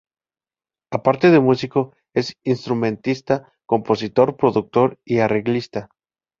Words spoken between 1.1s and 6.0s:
de músico es instrumentista, compositor, productor y arreglista.